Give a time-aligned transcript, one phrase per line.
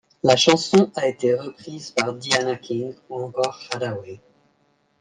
[0.23, 4.19] La chanson a été reprise par Diana King ou encore Haddaway.